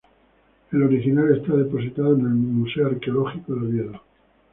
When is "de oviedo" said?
3.53-4.01